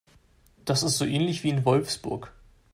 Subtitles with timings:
[0.65, 2.33] Das ist so ähnlich wie in Wolfsburg